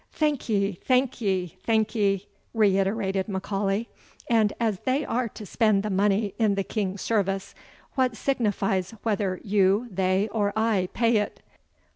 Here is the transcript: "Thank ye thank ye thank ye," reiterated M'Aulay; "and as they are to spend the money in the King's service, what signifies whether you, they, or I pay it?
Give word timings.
"Thank 0.13 0.49
ye 0.49 0.79
thank 0.83 1.21
ye 1.21 1.57
thank 1.61 1.93
ye," 1.93 2.25
reiterated 2.55 3.27
M'Aulay; 3.27 3.85
"and 4.27 4.51
as 4.59 4.79
they 4.79 5.05
are 5.05 5.29
to 5.29 5.45
spend 5.45 5.83
the 5.83 5.91
money 5.91 6.33
in 6.39 6.55
the 6.55 6.63
King's 6.63 7.01
service, 7.03 7.53
what 7.93 8.17
signifies 8.17 8.95
whether 9.03 9.39
you, 9.43 9.87
they, 9.91 10.27
or 10.31 10.53
I 10.55 10.89
pay 10.95 11.17
it? 11.17 11.41